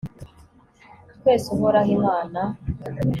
[1.15, 2.41] twese uhoraho imana